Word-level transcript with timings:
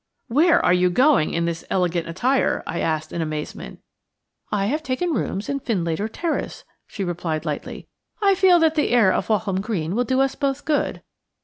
"Where 0.29 0.59
are 0.65 0.73
you 0.73 0.89
going 0.89 1.31
in 1.35 1.45
this 1.45 1.63
elegant 1.69 2.09
attire?" 2.09 2.63
I 2.65 2.79
asked 2.79 3.13
in 3.13 3.21
amazement. 3.21 3.81
"I 4.51 4.65
have 4.65 4.81
taken 4.81 5.13
rooms 5.13 5.47
in 5.47 5.59
Findlater 5.59 6.07
Terrace," 6.11 6.63
she 6.87 7.03
replied 7.03 7.45
lightly. 7.45 7.87
"I 8.19 8.33
feel 8.33 8.57
that 8.61 8.73
the 8.73 8.89
air 8.89 9.13
of 9.13 9.29
Walham 9.29 9.61
Green 9.61 9.93
will 9.95 10.03
do 10.03 10.19
us 10.21 10.33
both 10.33 10.65
good. 10.65 11.03